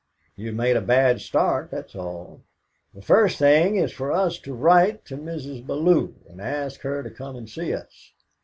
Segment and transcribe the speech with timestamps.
[0.35, 2.41] You've made a bad start, that's all.
[2.91, 5.63] The first thing is for us to write to Mrs.
[5.63, 8.11] Bellew, and ask her to come and see us.